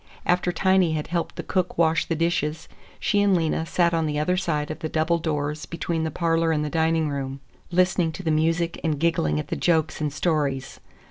After 0.25 0.51
Tiny 0.51 0.93
had 0.93 1.09
helped 1.09 1.35
the 1.35 1.43
cook 1.43 1.77
wash 1.77 2.07
the 2.07 2.15
dishes, 2.15 2.67
she 2.99 3.21
and 3.21 3.35
Lena 3.37 3.67
sat 3.67 3.93
on 3.93 4.07
the 4.07 4.17
other 4.17 4.35
side 4.35 4.71
of 4.71 4.79
the 4.79 4.89
double 4.89 5.19
doors 5.19 5.67
between 5.67 6.05
the 6.05 6.09
parlor 6.09 6.51
and 6.51 6.65
the 6.65 6.71
dining 6.71 7.07
room, 7.07 7.39
listening 7.69 8.11
to 8.13 8.23
the 8.23 8.31
music 8.31 8.79
and 8.83 8.99
giggling 8.99 9.39
at 9.39 9.49
the 9.49 9.55
jokes 9.55 10.01
and 10.01 10.11
stories. 10.11 10.79